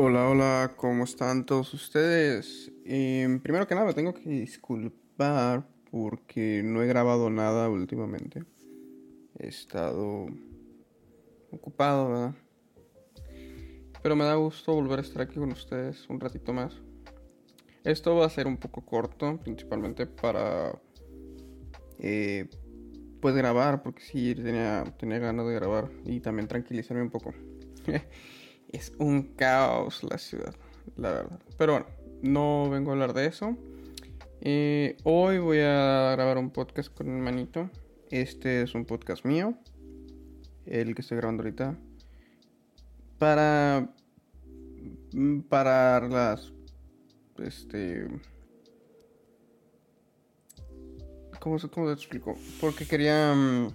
[0.00, 2.70] Hola, hola, ¿cómo están todos ustedes?
[2.84, 8.44] Em, primero que nada, me tengo que disculpar porque no he grabado nada últimamente.
[9.40, 10.26] He estado
[11.50, 12.34] ocupado, ¿verdad?
[14.00, 16.80] Pero me da gusto volver a estar aquí con ustedes un ratito más.
[17.82, 20.80] Esto va a ser un poco corto, principalmente para
[21.98, 22.48] eh,
[23.20, 27.34] pues grabar, porque sí tenía, tenía ganas de grabar y también tranquilizarme un poco.
[28.72, 30.54] es un caos la ciudad,
[30.96, 31.40] la verdad.
[31.56, 31.86] Pero bueno,
[32.22, 33.56] no vengo a hablar de eso.
[34.40, 37.70] Eh, hoy voy a grabar un podcast con mi manito.
[38.10, 39.54] Este es un podcast mío,
[40.66, 41.76] el que estoy grabando ahorita.
[43.18, 43.94] Para.
[45.48, 46.52] Para las.
[47.38, 48.06] Este.
[51.40, 52.36] ¿Cómo, cómo te explico?
[52.60, 53.68] Porque quería mm,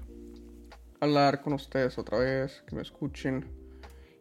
[0.99, 3.62] hablar con ustedes otra vez, que me escuchen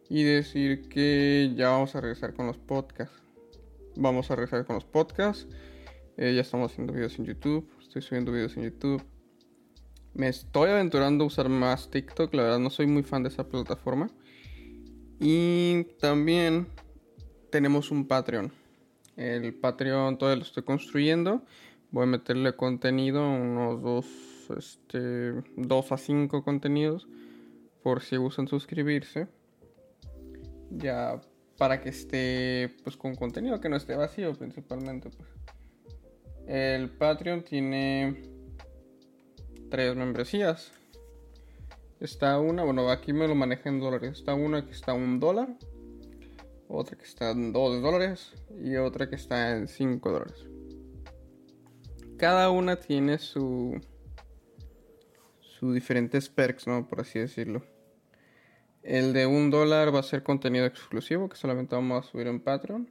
[0.09, 3.21] y decir que ya vamos a regresar con los podcasts.
[3.95, 5.47] Vamos a regresar con los podcasts.
[6.17, 7.69] Eh, ya estamos haciendo videos en YouTube.
[7.81, 9.03] Estoy subiendo videos en YouTube.
[10.13, 12.33] Me estoy aventurando a usar más TikTok.
[12.33, 14.09] La verdad no soy muy fan de esa plataforma.
[15.19, 16.67] Y también
[17.49, 18.51] tenemos un Patreon.
[19.15, 21.43] El Patreon todavía lo estoy construyendo.
[21.91, 24.05] Voy a meterle contenido, unos dos,
[24.57, 27.07] este, dos a cinco contenidos.
[27.83, 29.27] Por si gustan suscribirse
[30.77, 31.21] ya
[31.57, 35.29] para que esté pues con contenido que no esté vacío principalmente pues.
[36.47, 38.23] el Patreon tiene
[39.69, 40.71] tres membresías.
[41.99, 44.19] Está una bueno aquí me lo maneja en dólares.
[44.19, 45.47] Está una que está un dólar
[46.67, 50.45] otra que está en dos dólares y otra que está en cinco dólares.
[52.17, 53.79] Cada una tiene su
[55.39, 57.63] sus diferentes perks no por así decirlo
[58.83, 62.39] el de un dólar va a ser contenido exclusivo que solamente vamos a subir en
[62.39, 62.89] Patreon.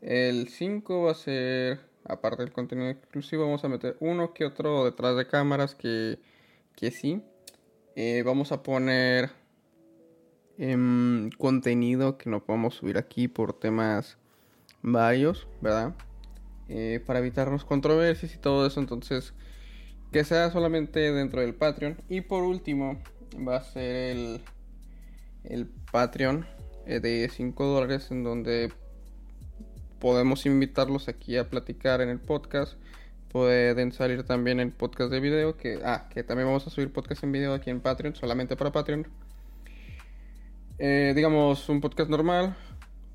[0.00, 4.84] El 5 va a ser, aparte del contenido exclusivo, vamos a meter uno que otro
[4.84, 6.18] detrás de cámaras que,
[6.76, 7.22] que sí.
[7.96, 9.30] Eh, vamos a poner
[10.56, 14.18] em, contenido que no podemos subir aquí por temas
[14.82, 15.94] varios, ¿verdad?
[16.68, 18.80] Eh, para evitarnos controversias y todo eso.
[18.80, 19.34] Entonces,
[20.12, 21.96] que sea solamente dentro del Patreon.
[22.08, 23.00] Y por último,
[23.36, 24.40] va a ser el
[25.48, 26.46] el Patreon
[26.86, 28.72] eh, de 5 dólares en donde
[29.98, 32.74] podemos invitarlos aquí a platicar en el podcast.
[33.30, 37.24] Pueden salir también en podcast de video, que, ah, que también vamos a subir podcast
[37.24, 39.06] en video aquí en Patreon, solamente para Patreon.
[40.78, 42.56] Eh, digamos, un podcast normal,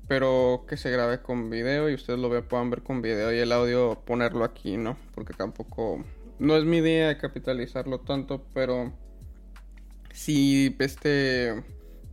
[0.06, 3.50] pero que se grabe con video y ustedes lo puedan ver con video y el
[3.50, 4.96] audio ponerlo aquí, ¿no?
[5.14, 6.04] Porque tampoco,
[6.38, 8.92] no es mi idea capitalizarlo tanto, pero
[10.12, 11.64] si este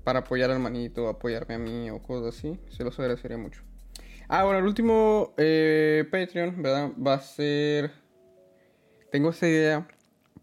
[0.04, 3.62] para apoyar al manito, apoyarme a mí o cosas así, se los agradecería mucho.
[4.28, 6.92] Ah, bueno, el último eh, Patreon, ¿verdad?
[6.96, 7.92] Va a ser...
[9.12, 9.88] Tengo esa idea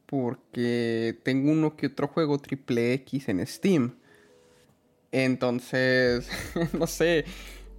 [0.05, 3.99] porque tengo uno que otro juego triple X en Steam.
[5.11, 6.29] Entonces,
[6.79, 7.25] no sé,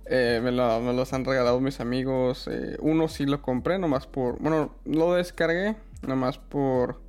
[0.06, 2.48] eh, me, los han regalado mis amigos.
[2.52, 4.40] Eh, uno sí lo compré, nomás por...
[4.40, 5.76] Bueno, lo descargué,
[6.08, 7.02] nomás por...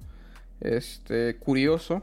[0.60, 2.02] Este, curioso.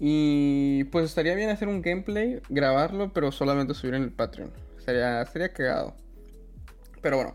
[0.00, 4.52] Y pues estaría bien hacer un gameplay, grabarlo, pero solamente subir en el Patreon.
[4.84, 5.94] Sería, sería cagado.
[7.00, 7.34] Pero bueno,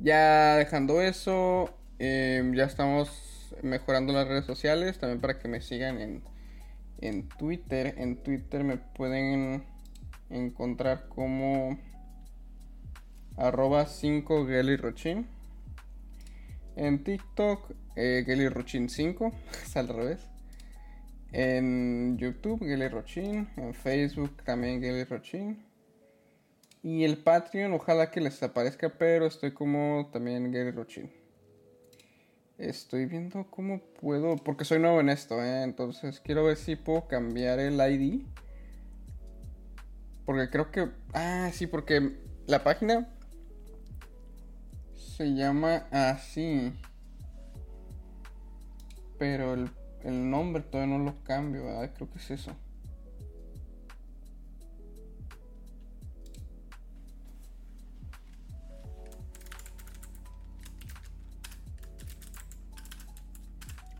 [0.00, 4.98] ya dejando eso, em, ya estamos mejorando las redes sociales.
[4.98, 6.22] También para que me sigan en,
[7.00, 7.94] en Twitter.
[7.98, 9.64] En Twitter me pueden
[10.30, 11.78] encontrar como
[13.36, 14.46] arroba 5
[14.78, 15.26] Rochin.
[16.76, 18.24] En TikTok, eh,
[18.88, 19.32] 5,
[19.64, 20.29] es al revés.
[21.32, 23.48] En YouTube, Geli Rochin.
[23.56, 25.70] En Facebook también Geli Rochin.
[26.82, 31.12] Y el Patreon, ojalá que les aparezca, pero estoy como también Gary Rochin.
[32.56, 35.62] Estoy viendo cómo puedo, porque soy nuevo en esto, ¿eh?
[35.62, 38.22] entonces quiero ver si puedo cambiar el ID.
[40.24, 40.88] Porque creo que...
[41.12, 42.16] Ah, sí, porque
[42.46, 43.08] la página
[44.94, 46.72] se llama así.
[49.18, 49.70] Pero el
[50.04, 51.92] el nombre todavía no lo cambio, ¿verdad?
[51.94, 52.52] Creo que es eso.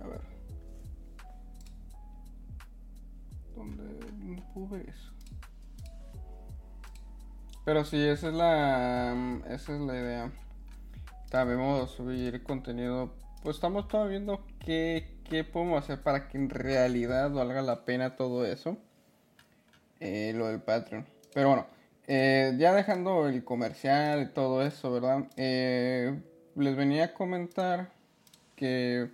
[0.01, 0.21] A ver.
[3.55, 3.85] ¿Dónde,
[4.19, 5.13] dónde puedo eso?
[7.65, 9.43] Pero sí, esa es la.
[9.49, 10.33] Esa es la idea.
[11.31, 13.15] También vamos a subir contenido.
[13.43, 18.17] Pues estamos todavía viendo qué qué podemos hacer para que en realidad valga la pena
[18.17, 18.77] todo eso.
[20.01, 21.07] Eh, lo del Patreon.
[21.33, 21.67] Pero bueno,
[22.07, 25.29] eh, ya dejando el comercial y todo eso, ¿verdad?
[25.37, 26.21] Eh,
[26.57, 27.93] les venía a comentar
[28.57, 29.11] que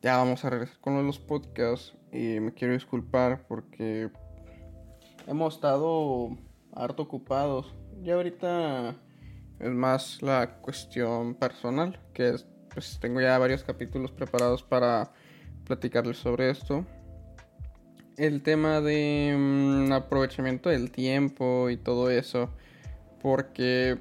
[0.00, 4.10] ya vamos a regresar con los podcasts y me quiero disculpar porque
[5.26, 6.30] hemos estado
[6.72, 7.74] harto ocupados.
[8.02, 8.94] Y ahorita
[9.58, 15.12] es más la cuestión personal, que es, pues tengo ya varios capítulos preparados para
[15.68, 16.84] platicarles sobre esto.
[18.16, 22.50] El tema de mm, aprovechamiento del tiempo y todo eso,
[23.22, 23.98] porque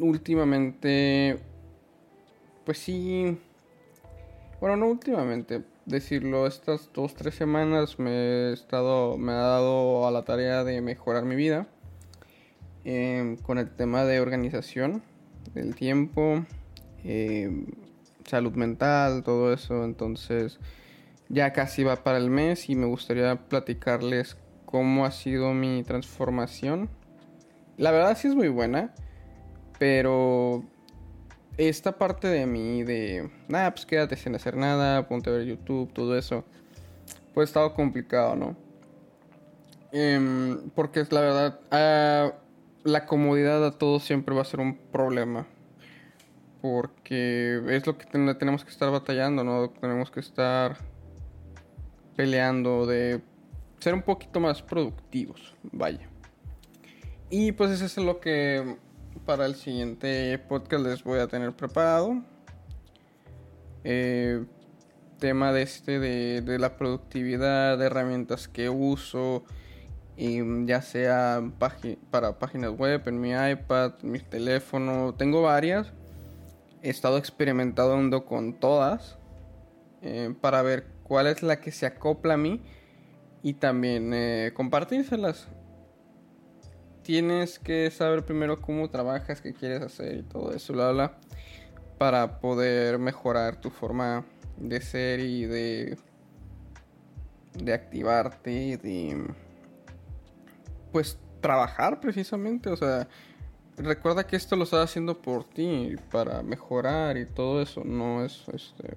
[0.00, 1.38] últimamente,
[2.64, 3.38] pues sí,
[4.60, 10.10] bueno, no últimamente, decirlo, estas dos, tres semanas me he estado, me ha dado a
[10.10, 11.66] la tarea de mejorar mi vida
[12.84, 15.02] em, con el tema de organización
[15.52, 16.44] del tiempo,
[17.04, 17.66] em,
[18.26, 20.58] salud mental, todo eso, entonces
[21.28, 24.36] ya casi va para el mes y me gustaría platicarles
[24.66, 26.88] cómo ha sido mi transformación.
[27.76, 28.94] La verdad sí es muy buena,
[29.78, 30.64] pero
[31.56, 35.92] esta parte de mí de, nada, pues quédate sin hacer nada, ponte a ver YouTube,
[35.92, 36.44] todo eso,
[37.32, 38.56] pues ha estado complicado, ¿no?
[39.92, 42.32] Em, porque es la verdad, ah,
[42.82, 45.46] la comodidad a todos siempre va a ser un problema.
[46.64, 49.68] Porque es lo que tenemos que estar batallando, ¿no?
[49.68, 50.78] Tenemos que estar
[52.16, 53.20] peleando de
[53.80, 56.08] ser un poquito más productivos, vaya.
[57.28, 58.78] Y pues eso es lo que
[59.26, 62.22] para el siguiente podcast les voy a tener preparado.
[63.84, 64.42] Eh,
[65.18, 69.44] tema de este de, la productividad, de herramientas que uso,
[70.16, 71.42] ya sea
[72.10, 75.92] para páginas web, en mi iPad, mi teléfono, tengo varias.
[76.84, 79.16] He estado experimentando con todas
[80.02, 82.60] eh, para ver cuál es la que se acopla a mí
[83.42, 85.48] y también eh, compartírselas.
[87.00, 91.18] Tienes que saber primero cómo trabajas, qué quieres hacer y todo eso, bla, bla,
[91.96, 94.26] para poder mejorar tu forma
[94.58, 95.96] de ser y de,
[97.54, 99.26] de activarte, de,
[100.92, 103.08] pues, trabajar precisamente, o sea,
[103.76, 108.44] recuerda que esto lo estás haciendo por ti, para mejorar y todo eso, no es,
[108.52, 108.94] este,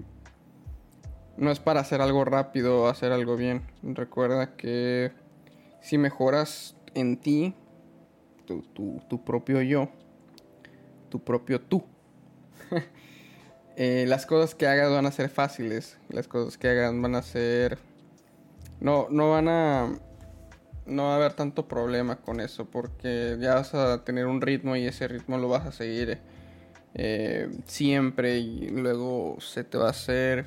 [1.38, 3.64] no es para hacer algo rápido o hacer algo bien.
[3.84, 5.12] Recuerda que
[5.82, 7.56] si mejoras en ti,
[8.46, 9.90] tu, propio yo,
[11.10, 11.84] tu propio tú.
[13.80, 17.22] Eh, las cosas que hagas van a ser fáciles, las cosas que hagas van a
[17.22, 17.78] ser...
[18.80, 20.00] No, no van a...
[20.88, 24.76] No va a haber tanto problema con eso porque ya vas a tener un ritmo
[24.76, 26.20] y ese ritmo lo vas a seguir
[26.94, 30.46] eh, siempre y luego se te va a hacer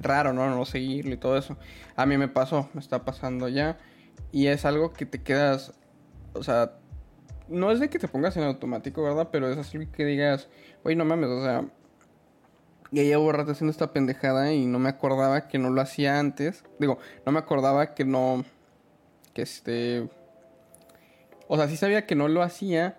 [0.00, 0.48] raro, ¿no?
[0.48, 1.56] No seguirlo y todo eso.
[1.96, 3.78] A mí me pasó, me está pasando ya
[4.30, 5.72] y es algo que te quedas,
[6.34, 6.72] o sea,
[7.48, 9.28] no es de que te pongas en automático, ¿verdad?
[9.32, 10.48] Pero es así que digas,
[10.84, 11.64] oye, no mames, o sea,
[12.90, 16.64] ya llevo rato haciendo esta pendejada y no me acordaba que no lo hacía antes.
[16.78, 18.44] Digo, no me acordaba que no,
[19.32, 20.08] que este...
[21.48, 22.98] O sea, sí sabía que no lo hacía,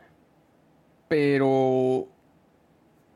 [1.07, 2.07] pero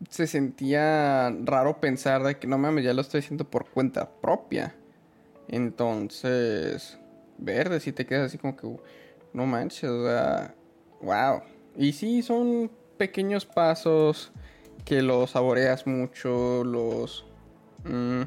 [0.10, 4.76] se sentía raro pensar de que no mames, ya lo estoy haciendo por cuenta propia.
[5.48, 6.98] Entonces,
[7.38, 8.68] verde, si te quedas así como que,
[9.34, 10.56] no manches, o sea,
[11.02, 11.42] Wow.
[11.76, 14.32] Y sí, son pequeños pasos
[14.86, 17.26] que los saboreas mucho, los...
[17.84, 18.24] Mm,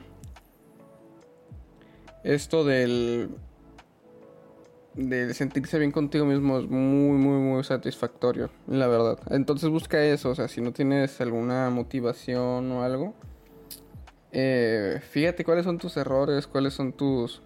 [2.22, 3.30] esto del...
[4.94, 9.18] De sentirse bien contigo mismo es muy, muy, muy satisfactorio, la verdad.
[9.30, 13.14] Entonces busca eso, o sea, si no tienes alguna motivación o algo,
[14.32, 17.40] eh, fíjate cuáles son tus errores, cuáles son tus,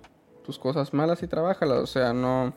[0.44, 1.78] tus cosas malas y trabájalas.
[1.80, 2.54] O sea, no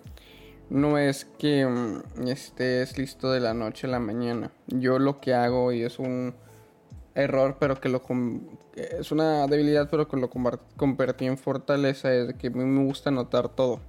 [0.70, 4.52] no es que mm, estés listo de la noche a la mañana.
[4.68, 6.36] Yo lo que hago y es un
[7.16, 8.02] error, pero que lo
[8.76, 13.10] es una debilidad, pero que lo convertí en fortaleza es que a mí me gusta
[13.10, 13.80] anotar todo.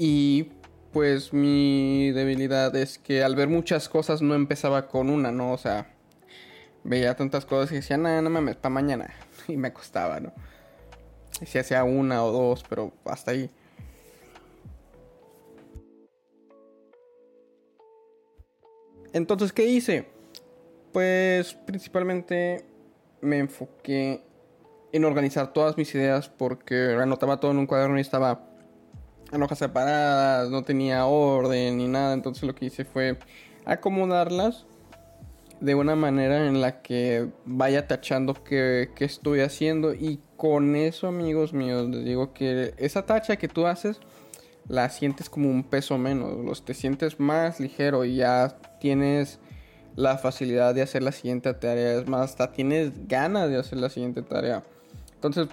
[0.00, 0.52] Y
[0.92, 5.52] pues mi debilidad es que al ver muchas cosas no empezaba con una, ¿no?
[5.52, 5.92] O sea,
[6.84, 9.12] veía tantas cosas y decía, nada, no mames, para mañana.
[9.48, 10.32] Y me costaba, ¿no?
[11.44, 13.50] Si hacía una o dos, pero hasta ahí.
[19.12, 20.06] Entonces, ¿qué hice?
[20.92, 22.64] Pues principalmente
[23.20, 24.22] me enfoqué
[24.92, 28.48] en organizar todas mis ideas porque anotaba todo en un cuaderno y estaba
[29.32, 32.14] en hojas separadas, no tenía orden ni nada.
[32.14, 33.18] Entonces lo que hice fue
[33.64, 34.66] acomodarlas
[35.60, 39.94] de una manera en la que vaya tachando qué, estoy haciendo.
[39.94, 44.00] Y con eso, amigos míos, les digo que esa tacha que tú haces
[44.68, 49.38] la sientes como un peso menos, los te sientes más ligero y ya tienes
[49.96, 53.88] la facilidad de hacer la siguiente tarea, es más, hasta tienes ganas de hacer la
[53.88, 54.62] siguiente tarea.
[55.14, 55.48] Entonces,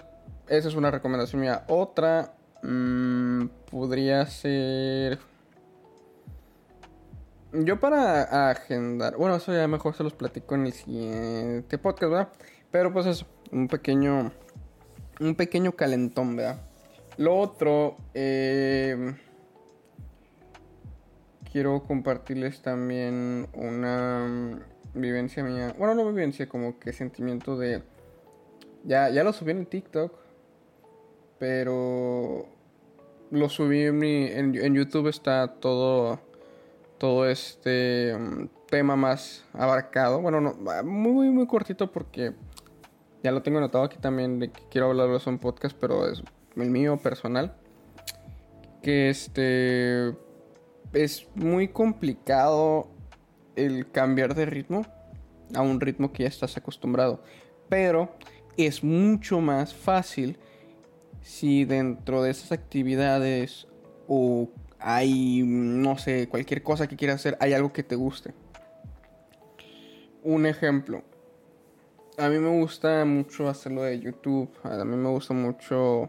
[0.48, 1.64] esa es una recomendación mía.
[1.66, 2.35] Otra
[2.66, 5.18] mmm, podría ser
[7.52, 12.28] yo para agendar, bueno, eso ya mejor se los platico en el siguiente podcast, ¿verdad?
[12.70, 14.32] Pero pues eso, un pequeño,
[15.20, 16.60] un pequeño calentón, ¿verdad?
[17.16, 19.14] Lo otro, eh,
[21.50, 24.60] quiero compartirles también una
[24.92, 27.82] vivencia mía, bueno, no vivencia, como que sentimiento de,
[28.84, 30.12] ya, ya lo subí en TikTok,
[31.38, 32.55] pero
[33.30, 36.20] lo subí en, mi, en YouTube, está todo
[36.98, 40.20] todo este mm, tema más abarcado.
[40.20, 40.54] Bueno, no,
[40.84, 42.32] muy, muy cortito porque
[43.22, 46.22] ya lo tengo anotado aquí también de que quiero hablarlo en podcast, pero es
[46.56, 47.54] el mío personal.
[48.82, 50.14] Que este
[50.92, 52.88] es muy complicado
[53.56, 54.86] el cambiar de ritmo
[55.54, 57.22] a un ritmo que ya estás acostumbrado.
[57.68, 58.10] Pero
[58.56, 60.38] es mucho más fácil
[61.26, 63.66] si dentro de esas actividades
[64.06, 68.32] o hay, no sé, cualquier cosa que quieras hacer, hay algo que te guste.
[70.22, 71.02] Un ejemplo.
[72.16, 74.48] A mí me gusta mucho hacerlo de YouTube.
[74.62, 76.08] A mí me gusta mucho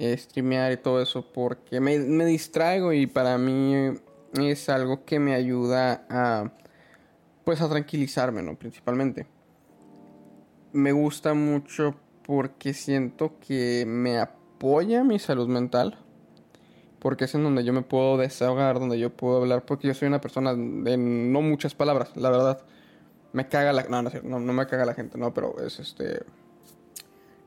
[0.00, 3.94] eh, streamear y todo eso porque me, me distraigo y para mí
[4.32, 6.52] es algo que me ayuda a,
[7.44, 8.58] pues, a tranquilizarme, ¿no?
[8.58, 9.28] Principalmente.
[10.72, 11.94] Me gusta mucho
[12.26, 15.98] porque siento que me apoya mi salud mental
[17.04, 20.08] porque es en donde yo me puedo desahogar, donde yo puedo hablar, porque yo soy
[20.08, 22.64] una persona de no muchas palabras, la verdad.
[23.34, 23.82] Me caga la...
[23.90, 26.22] No, no, no, no me caga la gente, no, pero es este...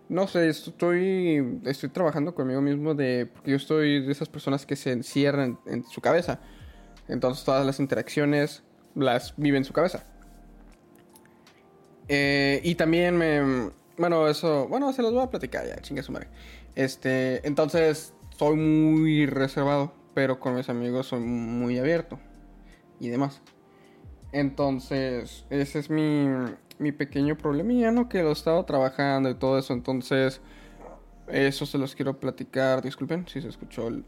[0.10, 3.26] No sé, estoy, estoy trabajando conmigo mismo de...
[3.34, 6.40] Porque yo estoy de esas personas que se encierran en su cabeza.
[7.08, 8.62] Entonces todas las interacciones
[8.94, 10.04] las vive en su cabeza.
[12.10, 13.72] Eh, y también me...
[13.98, 14.68] Bueno, eso...
[14.68, 16.28] Bueno, se los voy a platicar ya, chingue su madre.
[16.76, 17.46] Este...
[17.48, 22.20] Entonces soy muy reservado, pero con mis amigos soy muy abierto
[23.00, 23.42] y demás.
[24.32, 26.28] Entonces, ese es mi,
[26.80, 28.10] mi pequeño problemilla, ¿no?
[28.10, 29.74] Que lo he estado trabajando y todo eso.
[29.74, 30.42] Entonces,
[31.28, 32.82] eso se los quiero platicar.
[32.82, 34.06] Disculpen si se escuchó el,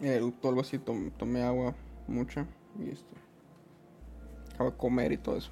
[0.00, 0.78] el algo así.
[0.78, 1.74] tomé agua
[2.06, 2.46] mucha
[2.78, 3.14] y esto.
[4.54, 5.50] Acabo de comer y todo eso.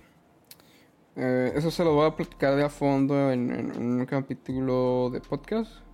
[1.17, 5.85] Eh, eso se lo voy a platicar de a fondo en un capítulo de podcast.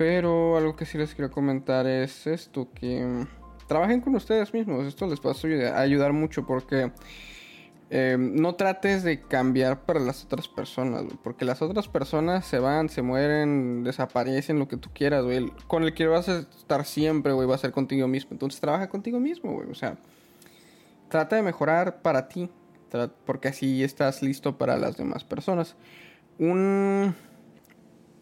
[0.00, 4.86] Pero algo que sí les quiero comentar es esto, que mm, trabajen con ustedes mismos.
[4.86, 5.32] Esto les va
[5.76, 6.90] a ayudar mucho porque
[7.90, 12.88] eh, no trates de cambiar para las otras personas, porque las otras personas se van,
[12.88, 15.22] se mueren, desaparecen, lo que tú quieras.
[15.66, 18.30] Con el que vas a estar siempre, güey, va a ser contigo mismo.
[18.32, 19.68] Entonces trabaja contigo mismo, güey.
[19.70, 19.98] O sea,
[21.10, 22.48] trata de mejorar para ti,
[23.24, 25.76] porque así estás listo para las demás personas.
[26.38, 27.14] Un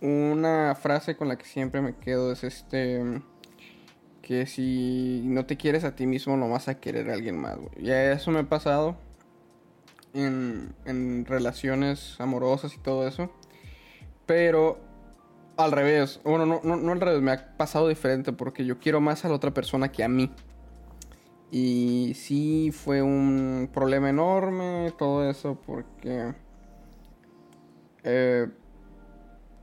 [0.00, 3.02] una frase con la que siempre me quedo es este
[4.22, 7.56] que si no te quieres a ti mismo no vas a querer a alguien más,
[7.56, 7.70] güey.
[7.80, 8.96] Ya eso me ha pasado
[10.12, 13.32] en, en relaciones amorosas y todo eso.
[14.26, 14.78] Pero
[15.56, 19.00] al revés, bueno, no, no, no al revés, me ha pasado diferente porque yo quiero
[19.00, 20.30] más a la otra persona que a mí.
[21.50, 26.34] Y sí fue un problema enorme todo eso porque...
[28.04, 28.48] Eh,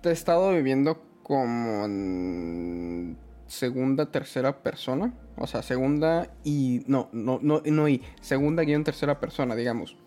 [0.04, 5.14] he estado viviendo como en segunda, tercera persona.
[5.38, 6.84] O sea, segunda y.
[6.88, 8.04] No, no, no, no y.
[8.22, 9.98] Segunda guion tercera persona, digamos.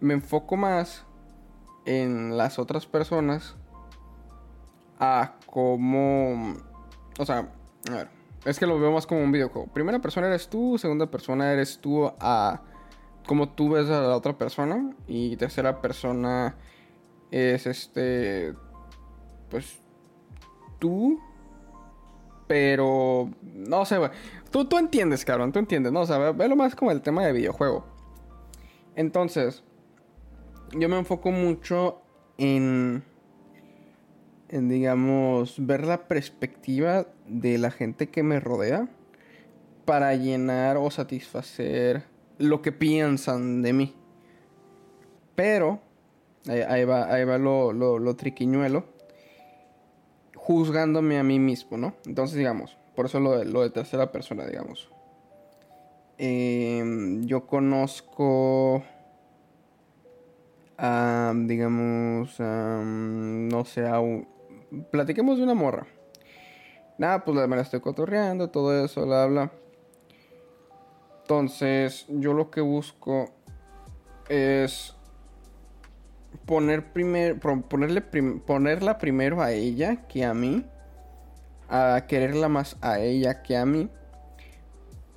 [0.00, 1.04] Me enfoco más
[1.86, 3.56] en las otras personas
[4.98, 6.56] a como.
[7.18, 7.48] O sea,
[7.90, 8.21] a ver.
[8.44, 9.68] Es que lo veo más como un videojuego.
[9.72, 12.62] Primera persona eres tú, segunda persona eres tú a.
[13.26, 14.94] Como tú ves a la otra persona.
[15.06, 16.56] Y tercera persona
[17.30, 18.54] es este
[19.52, 19.80] pues
[20.78, 21.20] tú,
[22.46, 23.98] pero no sé,
[24.50, 26.00] tú, tú entiendes, cabrón, tú entiendes, ¿no?
[26.00, 27.84] O sea, lo más como el tema de videojuego.
[28.96, 29.62] Entonces,
[30.72, 32.00] yo me enfoco mucho
[32.38, 33.04] en,
[34.52, 38.88] digamos, ver la perspectiva de la gente que me rodea
[39.84, 42.04] para llenar o satisfacer
[42.38, 43.94] lo que piensan de mí.
[45.34, 45.80] Pero,
[46.48, 48.92] ahí, va, ahí va lo, lo, lo triquiñuelo
[50.42, 51.94] juzgándome a mí mismo, ¿no?
[52.04, 54.90] Entonces, digamos, por eso lo de, lo de tercera persona, digamos.
[56.18, 58.82] Em, yo conozco,
[60.78, 63.86] a, digamos, no sé,
[64.90, 65.86] platiquemos de una morra.
[66.98, 69.52] nada, pues me la estoy cotorreando, todo eso, bla, bla.
[71.22, 73.30] Entonces, yo lo que busco
[74.28, 74.94] es
[76.46, 80.64] poner primer, ponerle ponerla primero a ella que a mí,
[81.68, 83.90] a quererla más a ella que a mí.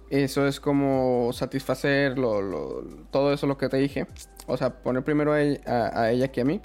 [0.09, 4.05] Eso es como satisfacer todo eso lo que te dije.
[4.47, 6.61] O sea, poner primero a ella, que a mí.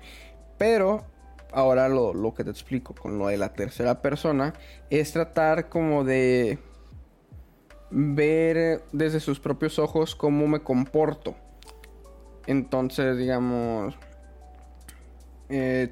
[0.58, 1.04] Pero
[1.52, 4.54] ahora lo, lo, que te explico con lo de la tercera persona
[4.88, 6.58] es tratar como de
[7.90, 11.34] ver desde sus propios ojos cómo me comporto.
[12.46, 13.96] Entonces, digamos,
[15.48, 15.90] eh,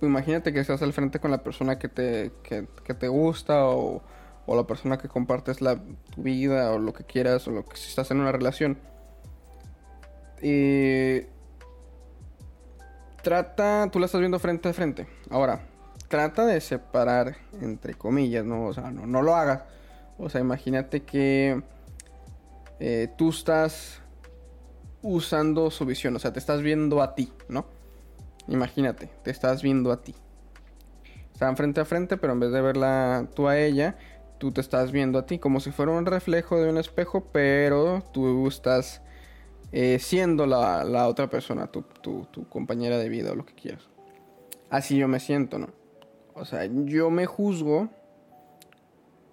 [0.00, 4.02] imagínate que estás al frente con la persona que te, que, te gusta o,
[4.46, 5.78] o, la persona que compartes la,
[6.14, 8.78] tu vida o lo que quieras o lo que si estás en una relación.
[10.42, 11.22] Y
[13.22, 15.06] trata, tú la estás viendo frente a frente.
[15.30, 15.60] Ahora,
[16.08, 18.66] trata de separar, entre comillas, ¿no?
[18.66, 19.62] O sea, no, lo hagas.
[20.18, 21.62] O sea, imagínate que
[22.80, 24.00] eh, tú estás
[25.02, 27.66] usando su visión, o sea, te estás viendo a ti, ¿no?
[28.48, 30.14] Imagínate, te estás viendo a ti.
[31.32, 33.96] Están frente a frente, pero en vez de verla tú a ella,
[34.38, 38.02] tú te estás viendo a ti como si fuera un reflejo de un espejo, pero
[38.12, 39.02] tú estás
[39.70, 43.82] eh, siendo la, otra persona, tu, tu, compañera de vida o lo que quieras.
[44.70, 45.68] Así yo me siento, ¿no?
[46.34, 47.88] O sea, yo me juzgo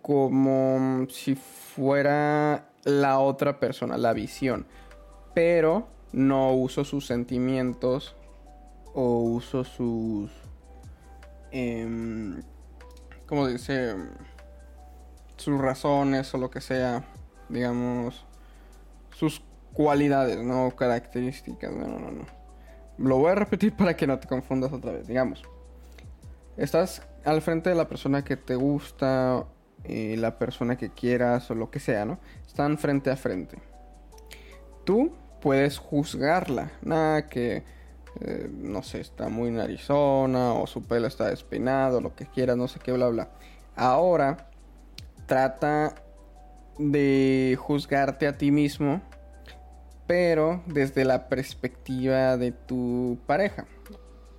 [0.01, 4.65] como si fuera la otra persona, la visión,
[5.33, 8.15] pero no uso sus sentimientos
[8.93, 10.31] o uso sus...
[11.51, 12.41] Eh,
[13.25, 13.95] ¿Cómo dice?
[15.37, 17.03] Sus razones o lo que sea,
[17.49, 18.25] digamos,
[19.11, 19.41] sus
[19.75, 22.25] cualidades, no características, no, no, no.
[22.97, 25.43] Lo voy a repetir para que no te confundas otra vez, digamos.
[26.57, 29.45] Estás al frente de la persona que te gusta,
[29.83, 32.19] eh, la persona que quieras o lo que sea, ¿no?
[32.47, 33.57] Están frente a frente.
[34.85, 35.11] Tú
[35.41, 37.63] puedes juzgarla, nada que
[38.21, 42.67] eh, no sé, está muy narizona o su pelo está despeinado, lo que quiera, no
[42.67, 43.29] sé qué, bla, bla.
[43.75, 44.49] Ahora
[45.25, 45.95] trata
[46.77, 49.01] de juzgarte a ti mismo,
[50.07, 53.65] pero desde la perspectiva de tu pareja.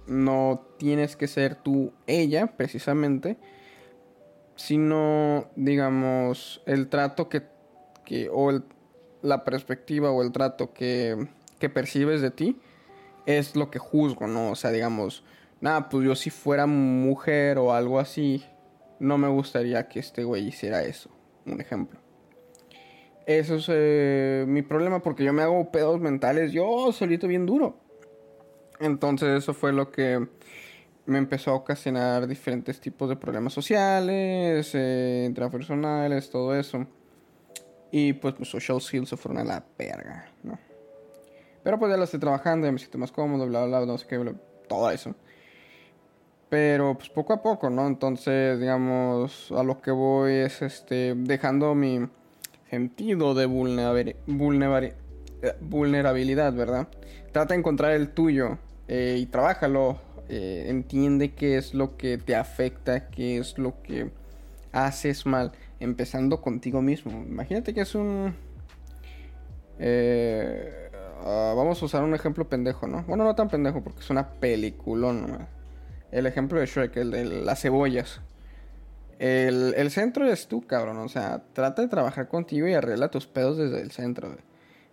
[0.07, 3.37] No tienes que ser tú ella, precisamente,
[4.55, 7.43] sino, digamos, el trato que,
[8.05, 8.63] que o
[9.23, 12.61] la perspectiva o el trato que, que percibes de ti
[13.27, 14.53] es lo que juzgo, ¿no?
[14.53, 15.25] O sea, digamos,
[15.61, 18.45] nada, pues yo si fuera mujer o algo así,
[19.01, 21.11] no me gustaría que este güey hiciera eso.
[21.45, 22.06] Un ejemplo.
[23.27, 27.77] Eso es eh, mi problema porque yo me hago pedos mentales yo solito bien duro.
[28.79, 30.29] Entonces eso fue lo que
[31.07, 36.87] me empezó a ocasionar diferentes tipos de problemas sociales, eh, intrapersonales, todo eso.
[37.91, 40.59] Y pues mis social skills se fueron a la verga, ¿no?
[41.65, 43.99] Pero pues ya lo estoy trabajando, ya me siento más cómodo, bla, bla, bla, no
[43.99, 44.35] sé qué,
[44.69, 45.17] todo eso.
[46.49, 47.89] Pero pues poco a poco, ¿no?
[47.89, 52.09] Entonces, digamos, a lo que voy es este dejando mi
[52.71, 54.17] sentido de eh,
[55.61, 56.89] vulnerabilidad, ¿verdad?
[57.33, 60.01] Trata de encontrar el tuyo eh, y trabájalo.
[60.29, 64.11] Eh, entiende qué es lo que te afecta, qué es lo que
[64.73, 67.13] haces mal, empezando contigo mismo.
[67.13, 68.35] Imagínate que es un...
[69.79, 70.87] Eh,
[71.25, 73.03] Ah, vamos a usar un ejemplo pendejo, ¿no?
[73.05, 75.49] Bueno, no tan pendejo porque es una peliculón.
[76.13, 78.21] El ejemplo de Shrek, el de las cebollas.
[79.19, 80.99] El, centro es tú, cabrón.
[80.99, 84.37] O sea, trata de trabajar contigo y arregla tus pedos desde el centro.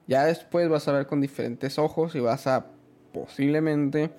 [0.07, 2.67] Ya después vas a ver con diferentes ojos y vas a
[3.13, 4.11] posiblemente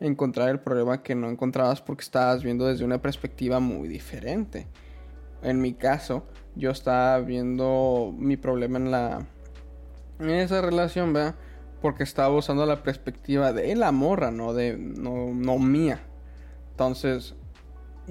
[0.00, 4.66] encontrar el problema que no encontrabas porque estabas viendo desde una perspectiva muy diferente.
[5.42, 9.26] En mi caso, yo estaba viendo mi problema en la
[10.20, 11.34] en esa relación, ¿verdad?
[11.82, 16.00] porque estaba usando la perspectiva de la morra, no de no, no mía.
[16.70, 17.34] Entonces,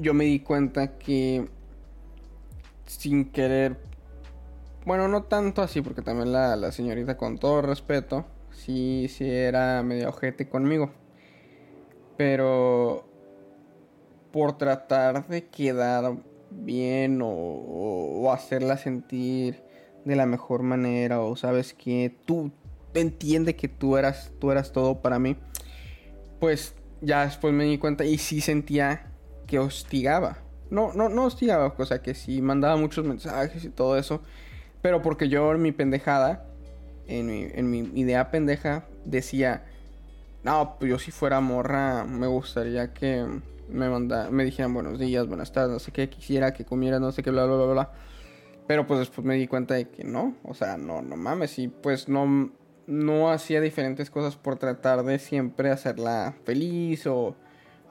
[0.01, 1.47] yo me di cuenta que
[2.87, 3.77] sin querer,
[4.85, 9.83] bueno, no tanto así, porque también la, la señorita, con todo respeto, sí, sí era
[9.83, 10.91] medio ojete conmigo.
[12.17, 13.05] Pero
[14.31, 16.17] por tratar de quedar
[16.49, 19.63] bien o, o, hacerla sentir
[20.03, 22.51] de la mejor manera, o sabes que tú,
[22.93, 25.37] entiende que tú eras, tú eras todo para mí,
[26.39, 29.10] pues ya después me di cuenta y sí sentía
[29.51, 30.37] que hostigaba.
[30.69, 34.21] No, no, no hostigaba, o sea que sí mandaba muchos mensajes y todo eso,
[34.81, 36.45] pero porque yo en mi pendejada,
[37.05, 39.65] en mi, en mi idea pendeja, decía,
[40.45, 43.25] no, pues yo si fuera morra me gustaría que
[43.67, 47.11] me manda, me dijeran buenos días, buenas tardes, no sé qué, quisiera que comiera, no
[47.11, 47.91] sé qué, bla, bla, bla, bla.
[48.67, 51.67] Pero pues después me di cuenta de que no, o sea, no, no mames, y
[51.67, 52.53] pues no,
[52.87, 57.35] no hacía diferentes cosas por tratar de siempre hacerla feliz o,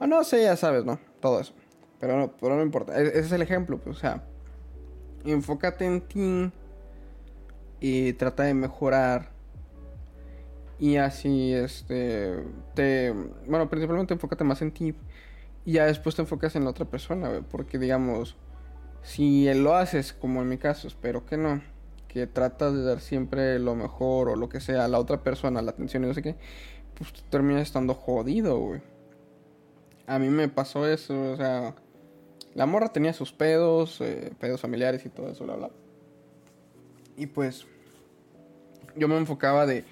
[0.01, 0.99] o no sé, ya sabes, ¿no?
[1.19, 1.53] Todo eso.
[1.99, 4.23] Pero no, pero no importa, e-, ese es el ejemplo, pues, o sea,
[5.23, 6.51] enfócate en ti
[7.79, 9.29] y trata de mejorar
[10.79, 13.13] y así este te
[13.45, 14.95] bueno principalmente enfócate más en ti
[15.63, 18.35] y ya después te enfocas en la otra persona porque digamos
[19.03, 21.61] si lo haces como en mi caso espero que no
[22.07, 25.61] que tratas de dar siempre lo mejor o lo que sea a la otra persona
[25.61, 26.35] la atención y no sé qué
[26.97, 28.81] pues terminas estando jodido güey
[30.13, 31.75] a mí me pasó eso o sea
[32.53, 35.69] la morra tenía sus pedos eh, pedos familiares y todo eso bla bla
[37.17, 37.65] y pues
[38.95, 39.85] yo me enfocaba de,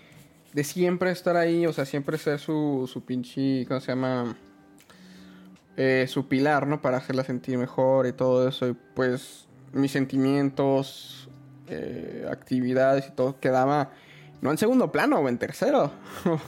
[0.53, 4.35] de siempre estar ahí, o sea, siempre ser su, su pinche, ¿cómo se llama?
[5.77, 6.81] Eh, su pilar, ¿no?
[6.81, 8.67] Para hacerla sentir mejor y todo eso.
[8.67, 11.29] Y pues mis sentimientos,
[11.67, 13.91] eh, actividades y todo quedaba,
[14.41, 15.91] no en segundo plano o en tercero.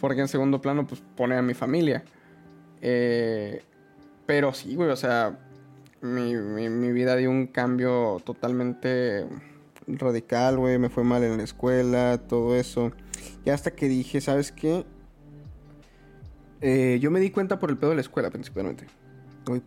[0.00, 2.04] Porque en segundo plano, pues pone a mi familia.
[2.86, 3.62] Eh,
[4.26, 5.38] pero sí, güey, o sea,
[6.02, 9.24] mi, mi, vida dio un cambio totalmente
[9.86, 12.92] radical, güey, me fue mal en la escuela, todo eso.
[13.46, 14.84] Y hasta que dije, ¿sabes qué?
[16.60, 18.86] Eh, yo me di cuenta por el pedo de la escuela, principalmente.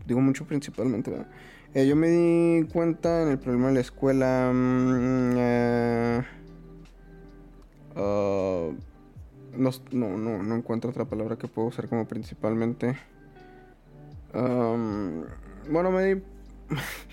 [0.05, 1.27] digo mucho principalmente, ¿verdad?
[1.73, 4.51] Eh, yo me di cuenta en el problema de la escuela.
[4.53, 6.23] Mm, eh,
[9.57, 12.97] no, no, no, encuentro otra palabra que puedo usar como principalmente.
[14.33, 16.21] bueno, me di.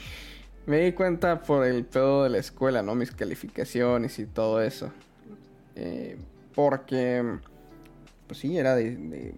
[0.67, 2.95] Me di cuenta por el pedo de la escuela, ¿no?
[2.95, 4.91] Mis calificaciones y todo eso.
[5.77, 6.17] Eh,
[6.55, 7.23] porque,
[8.27, 9.35] pues sí, era de, de,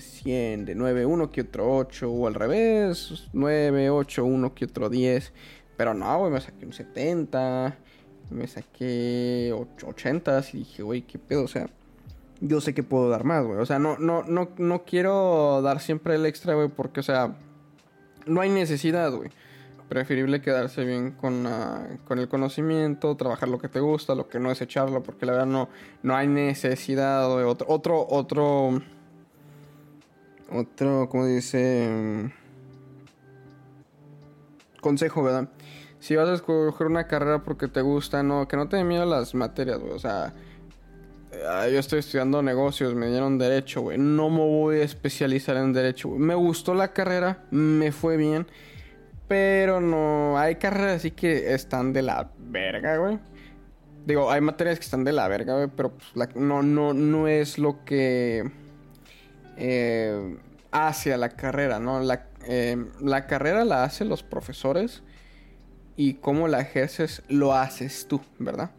[0.00, 4.88] 100, de 9, uno que otro 8, o al revés, 9, 8, uno que otro
[4.88, 5.32] 10.
[5.76, 7.76] Pero no, güey, me saqué un 70,
[8.30, 11.68] me saqué 8, 80 y dije, güey, qué pedo, o sea,
[12.40, 13.58] yo sé que puedo dar más, güey.
[13.58, 17.36] O sea, no, no, no, no quiero dar siempre el extra, güey, porque, o sea,
[18.26, 19.30] no hay necesidad, güey
[19.88, 21.46] preferible quedarse bien con,
[22.06, 25.32] con el conocimiento, trabajar lo que te gusta, lo que no es echarlo, porque la
[25.32, 25.68] verdad no,
[26.02, 28.82] no hay necesidad de otro, otro, otro,
[30.52, 32.30] otro, como dice,
[34.80, 35.48] consejo, ¿verdad?
[36.00, 39.04] Si vas a escoger una carrera porque te gusta, no, que no te dé miedo
[39.06, 40.34] las materias, güey, o sea,
[41.32, 45.72] eh, yo estoy estudiando negocios, me dieron derecho, güey, no me voy a especializar en
[45.72, 48.46] derecho, Me gustó la carrera, me fue bien
[49.28, 53.18] pero no, hay carreras así que están de la verga, güey.
[54.06, 57.58] Digo, hay materias que están de la verga, güey, pero pues, no, no, no es
[57.58, 58.50] lo que
[59.58, 60.38] eh,
[60.70, 62.00] hace a la carrera, ¿no?
[62.00, 65.02] La, eh, la carrera la hacen los profesores
[65.94, 68.70] y cómo la ejerces lo haces tú, ¿verdad?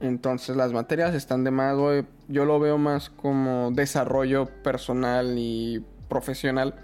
[0.00, 2.04] Entonces las materias están de más, güey.
[2.28, 6.74] Yo lo veo más como desarrollo personal y profesional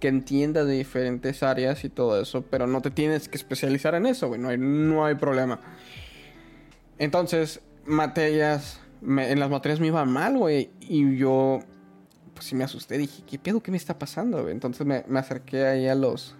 [0.00, 4.06] que entiendas de diferentes áreas y todo eso, pero no te tienes que especializar en
[4.06, 5.60] eso, güey, no hay, no hay problema.
[6.98, 11.58] Entonces, materias, en las materias me iban mal, güey, y yo,
[12.34, 13.60] pues sí me asusté, dije, ¿qué pedo?
[13.60, 14.52] ¿Qué me está pasando, güey?
[14.52, 16.36] Entonces me, me acerqué ahí a los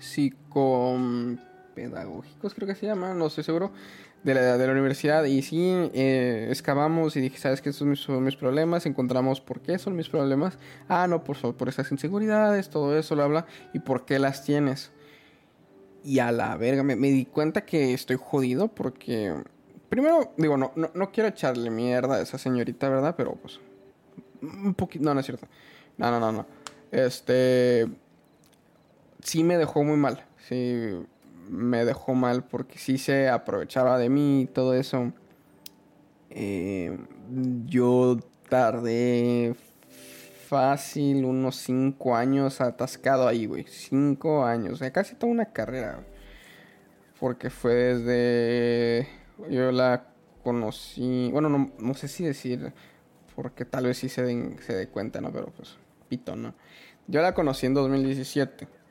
[0.00, 3.70] psicopedagógicos, creo que se llama, no estoy seguro,
[4.24, 7.72] de la, de la universidad y sí, eh, excavamos y dije, ¿sabes qué?
[7.72, 10.58] Son mis, problemas, encontramos por qué son mis problemas.
[10.88, 14.92] Ah, no, por, por esas inseguridades, todo eso, bla, bla, y por qué las tienes.
[16.04, 19.34] Y a la verga, me, di cuenta que estoy jodido porque,
[19.88, 23.14] primero, digo, no, no, no quiero echarle mierda a esa señorita, ¿verdad?
[23.16, 23.60] Pero pues,
[24.40, 25.46] un poquito, no, no es cierto.
[25.98, 26.46] No, no, no, no.
[26.90, 27.88] Este,
[29.22, 31.06] sí me dejó muy mal, sí
[31.48, 35.12] me dejó mal porque sí se aprovechaba de mí y todo eso.
[36.30, 36.98] Eh,
[37.66, 39.54] yo tardé
[40.48, 43.64] fácil unos 5 años atascado ahí, güey.
[43.68, 46.04] 5 años, o casi toda una carrera.
[47.20, 49.08] Porque fue desde...
[49.50, 50.06] Yo la
[50.42, 51.30] conocí...
[51.32, 52.72] Bueno, no, no sé si decir...
[53.34, 55.32] Porque tal vez sí se, den, se dé cuenta, ¿no?
[55.32, 55.78] Pero pues,
[56.08, 56.54] pito, ¿no?
[57.06, 58.81] Yo la conocí en 2017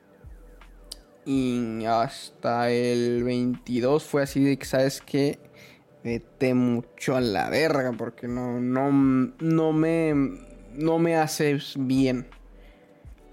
[1.24, 5.38] y hasta el 22 fue así de que, ¿sabes que
[6.04, 8.90] Vete mucho a la verga porque no, no,
[9.38, 10.12] no me,
[10.74, 12.26] no me haces bien.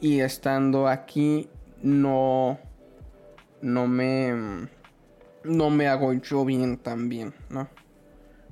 [0.01, 1.49] Y estando aquí,
[1.81, 2.59] no,
[3.61, 4.67] no me,
[5.43, 7.67] no me hago yo bien también, ¿no?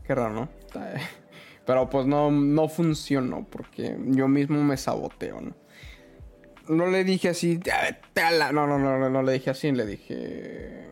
[0.03, 0.49] Qué raro, ¿no?
[1.65, 5.53] Pero pues no, no funcionó porque yo mismo me saboteo, ¿no?
[6.69, 7.59] No le dije así,
[8.53, 10.89] no, no, no, no, no le dije así, le dije,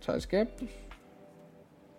[0.00, 0.46] ¿sabes qué?
[0.46, 0.70] Pues,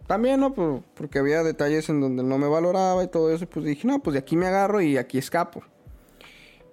[0.07, 0.53] también, ¿no?
[0.53, 3.99] Pues, porque había detalles en donde no me valoraba y todo eso, pues dije, no,
[3.99, 5.63] pues de aquí me agarro y aquí escapo.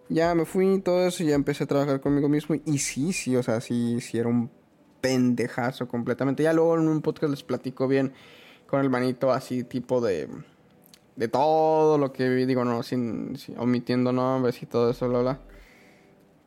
[0.09, 2.55] Ya me fui y todo eso y ya empecé a trabajar conmigo mismo.
[2.65, 4.51] Y sí, sí, o sea, sí, sí era un
[5.01, 6.43] pendejazo completamente.
[6.43, 8.13] Ya luego en un podcast les platico bien
[8.67, 10.29] con el manito así tipo de
[11.17, 15.41] de todo lo que vi, digo, no, sin, omitiendo nombres y todo eso, bla.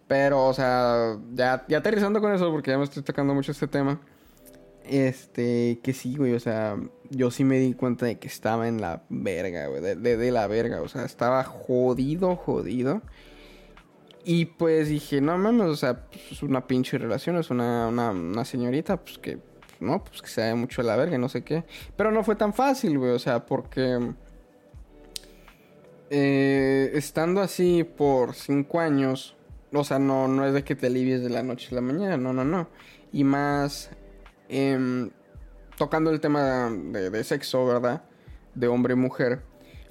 [0.07, 3.67] Pero, o sea, ya, ya aterrizando con eso, porque ya me estoy tocando mucho este
[3.67, 3.99] tema.
[4.85, 6.77] Este, que sí, güey, o sea,
[7.09, 10.81] yo sí me di cuenta de que estaba en la verga, güey, de, la verga,
[10.81, 13.01] o sea, estaba jodido, jodido.
[14.23, 18.11] Y pues dije, no mames, o sea, pues, es una pinche relación, es una, una,
[18.11, 19.39] una señorita, pues que,
[19.81, 21.65] no, pues que se ve mucho la verga, no sé qué.
[21.97, 24.13] Pero no fue tan fácil, güey, o sea, porque
[26.09, 29.36] eh, estando así por cinco años,
[29.79, 32.17] o sea, no, no es de que te alivies de la noche a la mañana,
[32.17, 32.67] no, no, no.
[33.11, 33.89] Y más
[34.49, 35.09] em,
[35.77, 38.03] tocando el tema de, sexo, ¿verdad?
[38.55, 39.43] De hombre y mujer,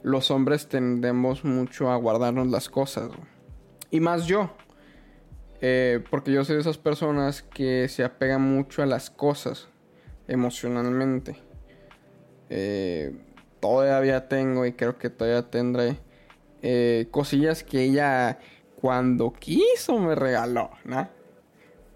[0.02, 3.10] los hombres tendemos mucho a guardarnos las cosas.
[3.90, 4.50] Y más yo.
[5.60, 9.68] Eh, porque yo soy de esas personas que se apegan mucho a las cosas
[10.28, 11.36] emocionalmente.
[12.50, 13.16] Eh,
[13.60, 15.98] todavía tengo y creo que todavía tendré
[16.62, 18.38] eh, cosillas que ella
[18.80, 21.08] cuando quiso me regaló, ¿no?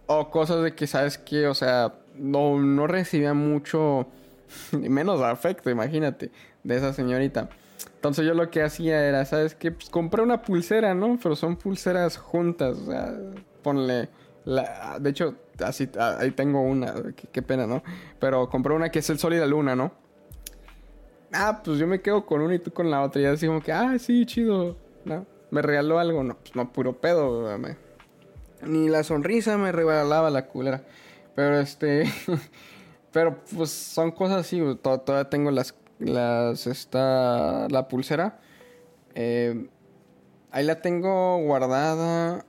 [0.07, 1.47] O cosas de que, ¿sabes qué?
[1.47, 4.07] O sea, no, no recibía mucho,
[4.73, 6.31] ni menos afecto, imagínate,
[6.65, 7.49] de esa señorita.
[7.95, 9.73] Entonces yo lo que hacía era, ¿sabes qué?
[9.73, 11.19] Pues compré una pulsera, ¿no?
[11.23, 13.15] Pero son pulseras juntas, o sea,
[13.63, 14.09] ponle...
[14.47, 17.83] La, de hecho, así, ahí tengo una, qué, qué, pena, ¿no?
[18.19, 19.93] Pero compré una que es el sol y la luna, ¿no?
[21.33, 23.21] ah, pues yo me quedo con una y tú con la otra.
[23.21, 24.77] Y así como que, ah, sí, chido.
[25.05, 25.27] ¿No?
[25.51, 27.49] Me regaló algo, no, pues no, puro pedo,
[28.63, 30.85] Ni la sonrisa me regalaba la culera.
[31.35, 32.05] Pero este.
[33.13, 35.75] pero pues son cosas así, todavía tengo las.
[35.99, 36.67] Las.
[36.67, 37.69] Esta.
[37.69, 38.41] La pulsera.
[39.15, 39.69] Eh,
[40.51, 42.45] ahí la tengo guardada.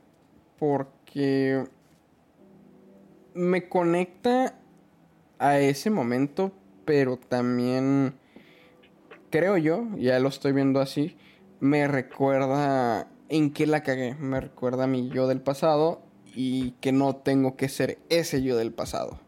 [0.59, 1.65] Porque.
[3.33, 4.55] Me conecta
[5.39, 6.51] a ese momento.
[6.85, 8.15] Pero también
[9.31, 11.17] creo yo, ya lo estoy viendo así,
[11.62, 14.15] me recuerda en qué la cagué.
[14.15, 16.02] Me recuerda a mi yo del pasado
[16.36, 19.19] y que no tengo que ser ese yo del pasado.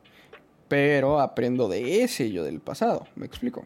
[0.68, 3.66] Pero aprendo de ese yo del pasado, me explico.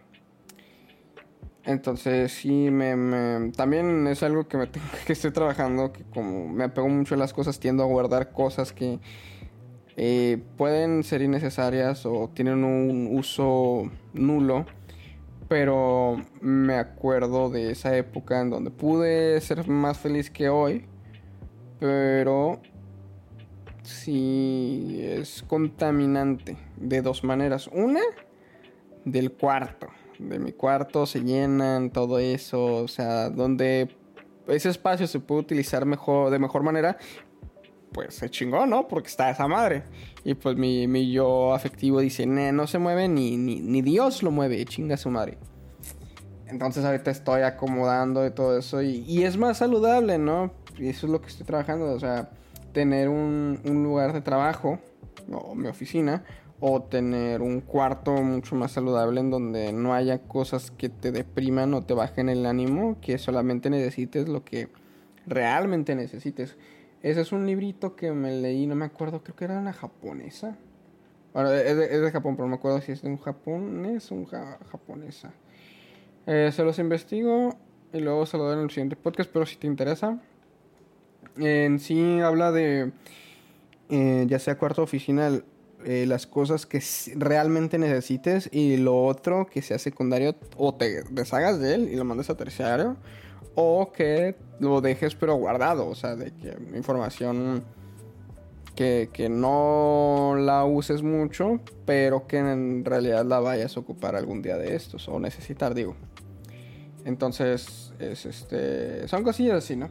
[1.63, 4.69] Entonces sí, me, también es algo que, me
[5.05, 8.73] que estoy trabajando, que como me apego mucho a las cosas, tiendo a guardar cosas
[8.73, 8.99] que
[9.95, 14.65] eh, pueden ser innecesarias o tienen un uso nulo
[15.47, 20.85] pero me acuerdo de esa época en donde pude ser más feliz que hoy.
[21.79, 22.59] Pero
[23.83, 27.67] sí es contaminante de dos maneras.
[27.71, 28.01] Una,
[29.05, 29.87] del cuarto.
[30.19, 32.83] De mi cuarto se llenan todo eso.
[32.83, 33.95] O sea, donde
[34.47, 36.97] ese espacio se puede utilizar mejor, de mejor manera.
[37.91, 38.87] Pues se chingó, ¿no?
[38.87, 39.83] Porque está esa madre.
[40.23, 44.63] Y pues mi, mi yo afectivo dice, no se mueve ni, ni, Dios lo mueve,
[44.65, 45.37] chinga su madre.
[46.47, 48.81] Entonces ahorita estoy acomodando y todo eso.
[48.81, 50.53] Y, es más saludable, ¿no?
[50.77, 51.91] Y eso es lo que estoy trabajando.
[51.91, 52.29] O sea,
[52.73, 54.79] tener un, un lugar de trabajo,
[55.31, 56.23] o mi oficina,
[56.59, 61.73] o tener un cuarto mucho más saludable en donde no haya cosas que te depriman
[61.73, 64.69] o te bajen el ánimo, que solamente necesites lo que
[65.27, 66.57] realmente necesites.
[67.07, 70.57] Ese es un librito que me leí, no me acuerdo, creo que era una japonesa.
[71.33, 74.25] Bueno, es de, Japón, pero no me acuerdo si es de un japonés o un
[74.25, 75.31] japonesa.
[76.25, 77.55] Eh, se los investigo
[77.93, 80.19] y luego se lo doy en el siguiente podcast, pero si te interesa.
[81.37, 82.91] En sí habla de,
[83.89, 85.31] eh, ya sea cuarto oficina,
[85.85, 86.83] eh, las cosas que
[87.15, 92.03] realmente necesites y lo otro que sea secundario o te deshagas de él y lo
[92.03, 92.97] mandes a terciario
[93.59, 97.63] o que lo dejes pero guardado, o sea, de que información
[98.75, 104.43] que, que, no la uses mucho, pero que en realidad la vayas a ocupar algún
[104.43, 105.95] día de estos, o necesitar, digo.
[107.03, 109.07] Entonces, es este.
[109.07, 109.89] Son cosillas así, ¿no?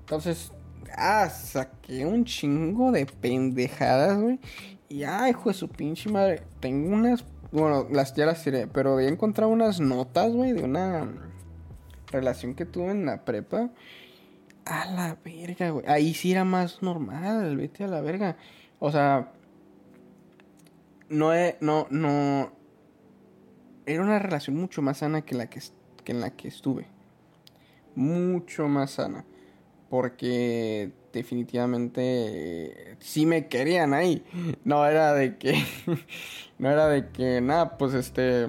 [0.00, 0.50] Entonces,
[0.96, 4.40] ah, saqué un chingo de pendejadas, güey.
[4.88, 6.42] Y ay, hijo de su pinche madre.
[6.58, 7.24] Tengo unas.
[7.52, 11.06] Bueno, las ya las tiré, pero había encontrado unas notas, güey, de una
[12.10, 13.70] relación que tuve en la prepa.
[14.64, 15.86] A la verga, güey.
[15.86, 18.36] Ahí sí era más normal, vete a la verga.
[18.78, 19.32] O sea,
[21.08, 22.52] no, no, no.
[23.86, 25.60] Era una relación mucho más sana que la que,
[26.04, 26.86] que en la que estuve.
[27.94, 29.24] Mucho más sana.
[29.88, 34.22] Porque definitivamente sí me querían ahí.
[34.64, 35.62] No era de que,
[36.58, 38.48] no era de que, nada, pues este,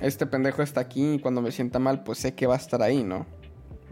[0.00, 2.82] este pendejo está aquí y cuando me sienta mal, pues sé que va a estar
[2.82, 3.26] ahí, ¿no?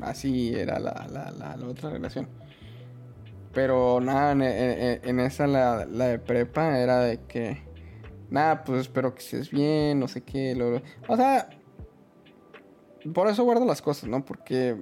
[0.01, 2.29] Así era la, la, la, otra relación.
[3.53, 7.62] Pero nada, en, esa, la, la, de prepa, era de que,
[8.29, 10.55] nada, pues espero que estés bien, no sé qué.
[10.57, 11.49] Lo, o sea,
[13.12, 14.25] por eso guardo las cosas, ¿no?
[14.25, 14.77] Porque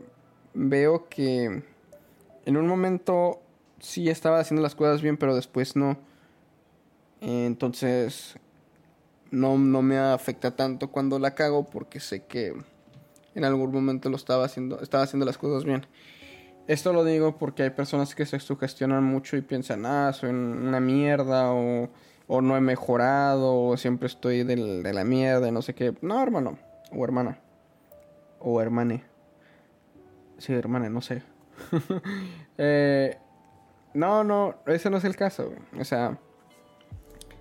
[0.55, 1.63] veo que
[2.47, 3.43] en un momento
[3.79, 5.99] sí estaba haciendo las cosas bien, pero después no.
[7.21, 8.37] Entonces,
[9.33, 12.55] no, no me afecta tanto cuando la cago porque sé que
[13.35, 15.87] en algún momento lo estaba haciendo, estaba haciendo las cosas bien.
[16.69, 20.79] Esto lo digo porque hay personas que se sugestionan mucho y piensan, ah, soy una
[20.79, 21.89] mierda o,
[22.29, 25.95] o no he mejorado o siempre estoy de la mierda no sé qué.
[26.03, 26.59] No, hermano
[26.93, 27.41] o hermana
[28.39, 29.05] o hermane.
[30.39, 31.23] Sí, hermana, no sé.
[32.59, 33.17] eh,
[33.95, 35.53] no, no, ese no es el caso.
[35.79, 36.19] O sea,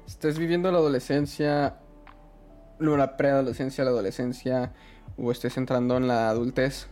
[0.05, 1.77] estés viviendo la adolescencia,
[2.81, 4.73] la preadolescencia, la adolescencia,
[5.17, 6.87] o estés entrando en la adultez,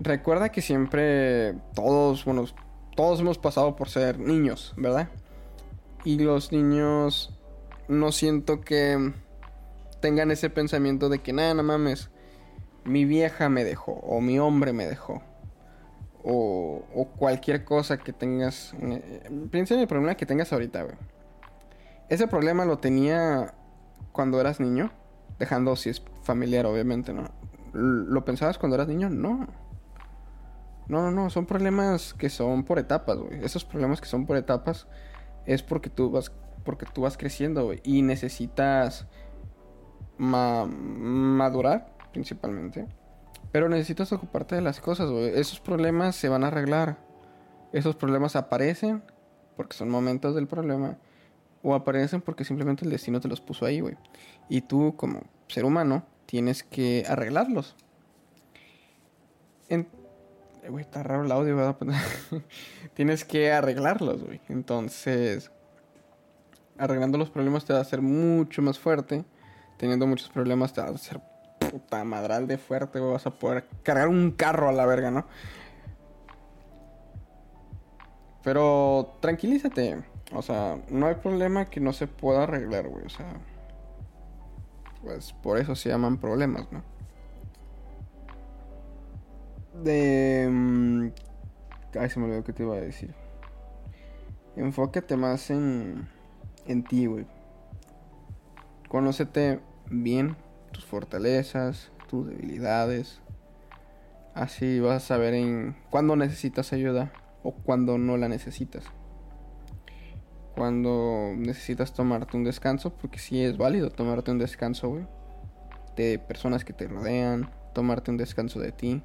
[0.00, 2.44] recuerda que siempre todos, bueno,
[2.96, 5.08] todos hemos pasado por ser niños, ¿verdad?
[6.04, 7.38] Y los niños
[7.88, 9.12] no siento que
[10.00, 12.10] tengan ese pensamiento de que nada, no mames,
[12.84, 15.22] mi vieja me dejó o mi hombre me dejó.
[16.22, 18.74] O, o cualquier cosa que tengas.
[18.80, 20.96] Eh, piensa en el problema que tengas ahorita, güey.
[22.08, 23.54] Ese problema lo tenía
[24.12, 24.90] cuando eras niño.
[25.38, 27.24] Dejando si es familiar, obviamente, ¿no?
[27.72, 29.10] ¿Lo pensabas cuando eras niño?
[29.10, 29.48] No.
[30.86, 31.30] No, no, no.
[31.30, 33.44] Son problemas que son por etapas, güey.
[33.44, 34.86] Esos problemas que son por etapas
[35.46, 36.30] es porque tú vas,
[36.64, 37.80] porque tú vas creciendo, güey.
[37.82, 39.06] Y necesitas
[40.18, 42.86] madurar principalmente.
[43.50, 45.38] Pero necesitas ocuparte de las cosas, güey.
[45.38, 46.98] Esos problemas se van a arreglar.
[47.72, 49.02] Esos problemas aparecen
[49.56, 50.98] porque son momentos del problema.
[51.64, 53.96] O aparecen porque simplemente el destino te los puso ahí, güey.
[54.48, 57.74] Y tú, como ser humano, tienes que arreglarlos.
[59.68, 59.88] En...
[60.68, 61.76] Güey, está raro el audio, ¿verdad?
[62.94, 64.40] tienes que arreglarlos, güey.
[64.48, 65.50] Entonces,
[66.78, 69.24] arreglando los problemas te va a hacer mucho más fuerte.
[69.78, 71.20] Teniendo muchos problemas te va a hacer
[71.58, 75.26] puta madral de fuerte, Vas a poder cargar un carro a la verga, ¿no?
[78.42, 80.04] Pero tranquilízate.
[80.34, 83.04] O sea, no hay problema que no se pueda arreglar, güey.
[83.04, 83.26] O sea,
[85.02, 86.82] pues por eso se llaman problemas, ¿no?
[89.82, 90.48] De.
[90.50, 91.08] Mm,
[91.98, 93.14] ay, se me olvidó que te iba a decir.
[94.56, 96.08] Enfócate más en.
[96.66, 97.26] En ti, güey.
[98.88, 100.36] Conócete bien
[100.72, 103.20] tus fortalezas, tus debilidades.
[104.34, 107.12] Así vas a saber en cuándo necesitas ayuda
[107.44, 108.84] o cuándo no la necesitas.
[110.54, 115.06] Cuando necesitas tomarte un descanso, porque sí es válido tomarte un descanso, güey.
[115.96, 119.02] De personas que te rodean, tomarte un descanso de ti.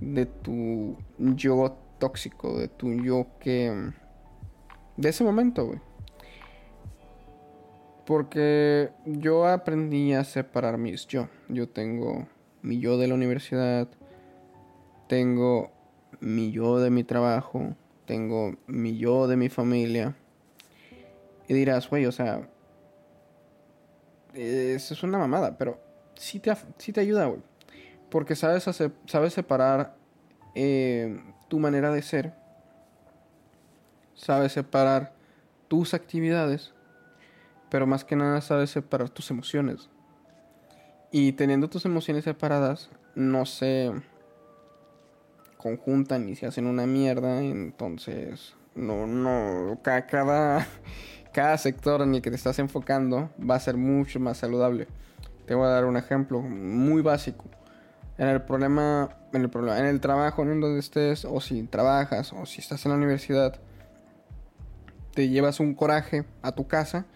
[0.00, 3.92] De tu yo tóxico, de tu yo que...
[4.96, 5.80] De ese momento, güey.
[8.04, 11.28] Porque yo aprendí a separar mis yo.
[11.48, 12.28] Yo tengo
[12.60, 13.88] mi yo de la universidad,
[15.08, 15.70] tengo
[16.20, 17.74] mi yo de mi trabajo,
[18.06, 20.16] tengo mi yo de mi familia.
[21.48, 22.48] Y dirás, güey, o sea,
[24.34, 25.80] eso es una mamada, pero
[26.14, 27.42] sí te, te ayuda, güey.
[28.10, 28.64] Porque sabes,
[29.06, 29.96] sabes separar
[30.54, 32.32] eh, tu manera de ser,
[34.14, 35.12] sabes separar
[35.68, 36.74] tus actividades
[37.74, 39.90] pero más que nada sabes separar tus emociones.
[41.10, 43.90] Y teniendo tus emociones separadas, no se
[45.64, 50.66] conjuntan y se hacen una mierda, entonces no, no, cada, cada,
[51.32, 54.86] cada sector en el que te estás enfocando va a ser mucho más saludable.
[55.46, 57.46] Te voy a dar un ejemplo muy básico.
[58.18, 62.32] En el problema, en el problema, en el trabajo en donde estés, o si trabajas,
[62.32, 63.58] o si estás en la universidad,
[65.14, 67.06] te llevas un coraje a tu casa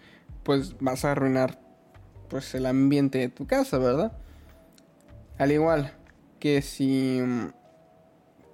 [0.49, 1.59] pues vas a arruinar
[2.27, 4.13] pues el ambiente de tu casa, ¿verdad?
[5.37, 5.93] Al igual
[6.39, 7.49] que si mm,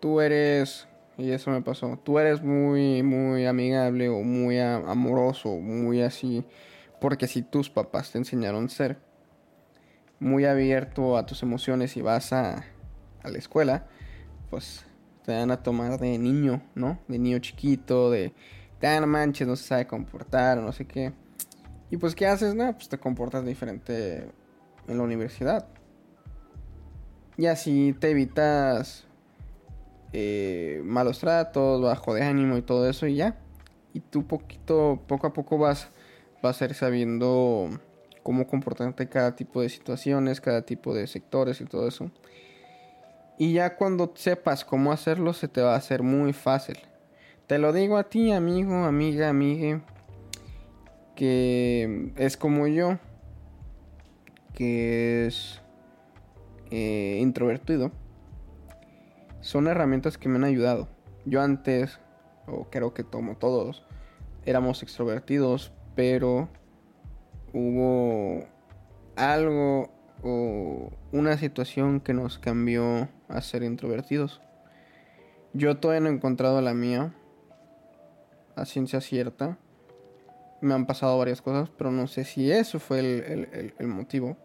[0.06, 0.88] tú eres
[1.18, 6.46] y eso me pasó, tú eres muy muy amigable o muy amoroso, muy así
[7.02, 9.00] porque si tus papás te enseñaron a ser
[10.20, 12.66] muy abierto a tus emociones y vas a,
[13.24, 13.88] a la escuela,
[14.52, 14.86] pues
[15.26, 17.00] te van a tomar de niño, ¿no?
[17.08, 18.32] De niño chiquito, de,
[18.80, 21.14] tan ah, manches, no se sabe comportar, no sé qué.
[21.90, 22.54] Y pues, ¿qué haces?
[22.54, 24.30] Pues te comportas diferente
[24.88, 25.68] en la universidad.
[27.38, 29.05] Y así te evitas
[30.18, 33.36] eh, malos tratos, bajo de ánimo y todo eso y ya.
[33.94, 35.90] Y tú poquito, poco a poco vas,
[36.42, 37.70] vas a ir sabiendo
[38.24, 42.12] cómo comportarte cada tipo de situaciones, cada tipo de sectores y todo eso.
[43.38, 46.78] Y ya cuando sepas cómo hacerlo, se te va a hacer muy fácil.
[47.48, 49.82] Te lo digo a ti, amigo, amiga, amigue,
[51.18, 53.00] que es como yo,
[54.54, 55.60] que es
[56.72, 57.92] eh, introvertido.
[59.46, 60.88] Son herramientas que me han ayudado.
[61.24, 62.00] Yo antes,
[62.48, 63.86] o creo que tomo todos,
[64.44, 66.50] éramos extrovertidos, pero
[67.54, 68.44] hubo
[69.16, 69.94] algo
[70.24, 74.42] o una situación que nos cambió a ser introvertidos.
[75.54, 77.14] Yo todavía no he encontrado la mía
[78.56, 79.60] a ciencia cierta.
[80.60, 82.98] Me han pasado varias cosas, pero no sé si eso fue
[83.78, 84.38] el, motivo.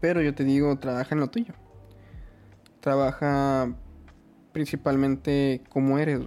[0.00, 1.54] Pero yo te digo, trabaja en lo tuyo.
[2.86, 3.74] Trabaja
[4.52, 6.20] principalmente como eres.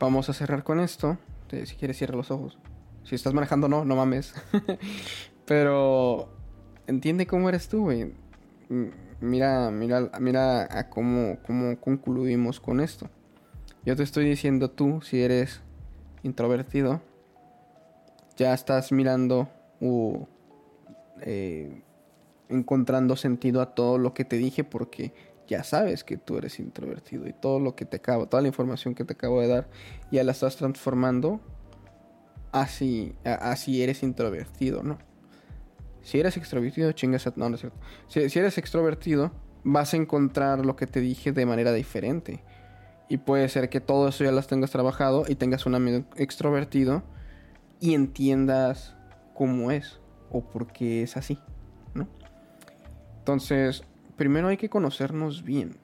[0.00, 1.18] Vamos a cerrar con esto.
[1.50, 2.58] Si quieres, cierra los ojos.
[3.04, 4.34] Si estás manejando, no, no mames.
[5.44, 6.30] Pero
[6.86, 7.90] entiende cómo eres tú.
[9.20, 13.10] Mira, mira, mira a cómo, cómo concluimos con esto.
[13.84, 15.60] Yo te estoy diciendo tú, si eres
[16.22, 17.02] introvertido,
[18.38, 19.50] ya estás mirando
[19.82, 20.26] o
[21.20, 21.82] eh,
[22.48, 25.12] encontrando sentido a todo lo que te dije porque
[25.46, 28.94] ya sabes que tú eres introvertido y todo lo que te acabo, toda la información
[28.94, 29.68] que te acabo de dar,
[30.10, 31.40] ya la estás transformando
[32.52, 34.98] así, así eres introvertido, ¿no?
[36.02, 37.32] Si eres extrovertido, chingas a...
[37.36, 37.78] No, no es cierto.
[38.06, 39.32] Si, si, eres extrovertido,
[39.64, 42.44] vas a encontrar lo que te dije de manera diferente.
[43.08, 47.02] Y puede ser que todo eso ya las tengas trabajado y tengas un amigo extrovertido
[47.80, 48.94] y entiendas
[49.34, 49.98] cómo es
[50.30, 51.38] o por qué es así.
[53.26, 53.82] Entonces,
[54.16, 55.78] primero hay que conocernos bien.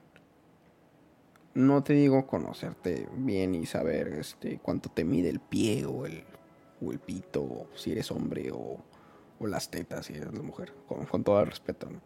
[1.53, 6.23] No te digo conocerte bien y saber este, cuánto te mide el pie o el,
[6.81, 8.77] o pito, si eres hombre o
[9.39, 11.99] o las tetas si eres mujer, con, todo el respeto, ¿no?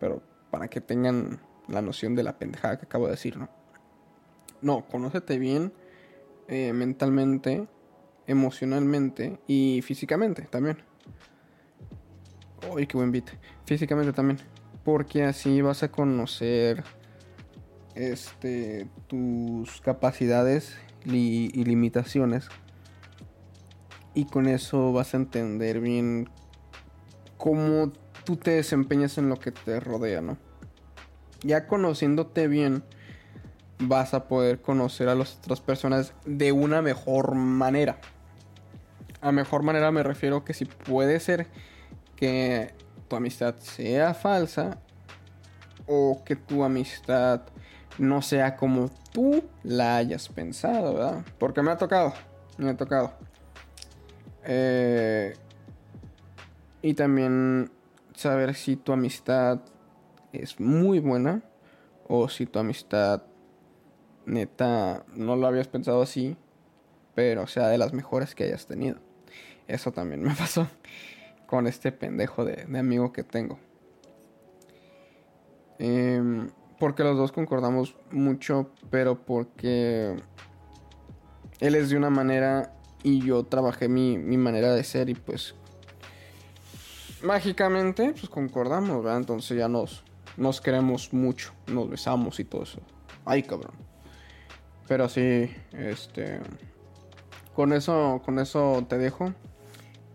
[0.00, 0.20] Pero
[0.50, 3.48] para que tengan la noción de la pendejada que acabo de decir, ¿no?
[4.60, 5.72] No, conócete bien
[6.48, 7.68] eh, mentalmente,
[8.26, 10.78] emocionalmente y físicamente también.
[12.72, 13.30] Uy, qué buen beat.
[13.66, 14.53] Físicamente también.
[14.84, 16.84] Porque así vas a conocer
[17.94, 22.48] este tus capacidades y limitaciones.
[24.14, 26.28] Y con eso vas a entender bien
[27.36, 27.92] cómo
[28.24, 30.38] tú te desempeñas en lo que te rodea, ¿no?
[31.42, 32.84] Ya conociéndote bien,
[33.78, 37.98] vas a poder conocer a las otras personas de una mejor manera.
[39.20, 41.48] A mejor manera me refiero que si puede ser
[42.16, 42.72] que
[43.14, 44.76] tu amistad sea falsa
[45.86, 47.42] o que tu amistad
[47.96, 51.24] no sea como tú la hayas pensado, ¿verdad?
[51.38, 52.12] Porque me ha tocado,
[52.58, 53.12] me ha tocado.
[54.42, 55.32] Eh,
[56.82, 57.70] y también
[58.16, 59.60] saber si tu amistad
[60.32, 61.40] es muy buena
[62.08, 63.22] o si tu amistad
[64.26, 66.36] neta no lo habías pensado así,
[67.14, 68.96] pero sea de las mejores que hayas tenido.
[69.68, 70.66] Eso también me pasó
[71.46, 73.58] con este pendejo de, amigo que tengo.
[75.78, 80.16] Em, porque los dos concordamos mucho, pero porque
[81.60, 85.54] él es de una manera y yo trabajé mi, mi manera de ser y pues
[87.24, 89.18] mágicamente, pues concordamos, ¿verdad?
[89.18, 90.04] Entonces ya nos,
[90.36, 92.80] nos queremos mucho, nos besamos y todo eso.
[93.24, 93.74] Ay, cabrón.
[94.86, 96.40] Pero sí, este.
[97.54, 99.32] Con eso, con eso te dejo.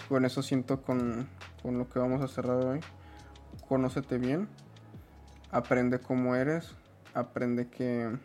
[0.09, 1.29] Con eso siento con,
[1.61, 2.79] con lo que vamos a cerrar hoy.
[3.67, 4.49] Conócete bien.
[5.51, 6.75] Aprende cómo eres.
[7.13, 8.17] Aprende que.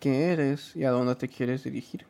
[0.00, 2.06] que eres y a dónde te quieres dirigir.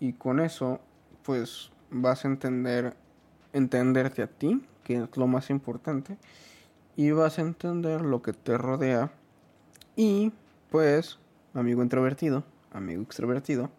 [0.00, 0.80] Y con eso,
[1.22, 2.96] pues vas a entender
[3.56, 6.18] entenderte a ti, que es lo más importante,
[6.94, 9.10] y vas a entender lo que te rodea.
[9.96, 10.32] Y
[10.70, 11.18] pues,
[11.54, 13.70] amigo introvertido, amigo extrovertido,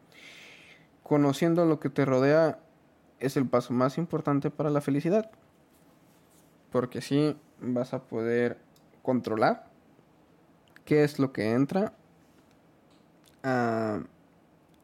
[1.04, 2.60] conociendo lo que te rodea
[3.20, 5.32] es el paso más importante para la felicidad.
[6.72, 8.58] Porque así vas a poder
[9.02, 9.70] controlar
[10.86, 11.94] qué es lo que entra
[13.44, 14.00] a,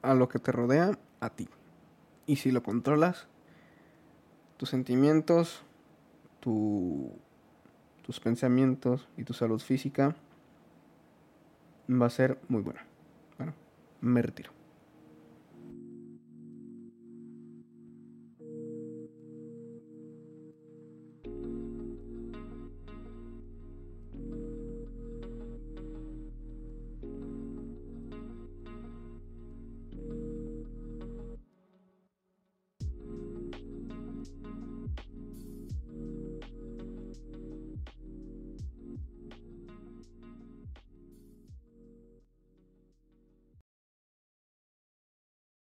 [0.01, 1.49] a lo que te rodea a ti.
[2.25, 3.27] Y si lo controlas,
[4.57, 5.63] tus sentimientos,
[6.39, 10.15] tus pensamientos y tu salud física
[11.89, 12.85] va a ser muy buena.
[13.37, 13.53] Bueno,
[14.01, 14.52] me retiro.